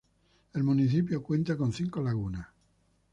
[0.55, 2.47] El municipio cuenta con cinco lagunas.